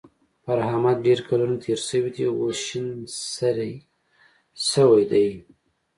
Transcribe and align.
پر 0.43 0.57
احمد 0.69 0.97
ډېر 1.07 1.19
کلونه 1.27 1.55
تېر 1.65 1.79
شوي 1.89 2.09
دي؛ 2.15 2.23
اوس 2.39 2.57
شين 2.67 2.87
سری 3.33 3.73
شوی 4.69 5.03
دی. 5.11 5.27